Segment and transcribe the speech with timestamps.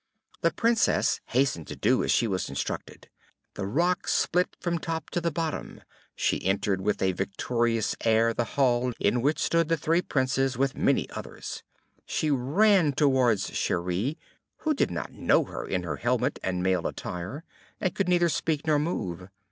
[0.41, 3.07] The Princess hastened to do as she was instructed;
[3.53, 5.83] the rock split from the top to the bottom:
[6.15, 10.75] she entered with a victorious air the hall in which stood the three Princes with
[10.75, 11.61] many others;
[12.07, 14.17] she ran towards Cheri,
[14.57, 17.43] who did not know her in her helmet and male attire,
[17.79, 19.29] and could neither speak nor move.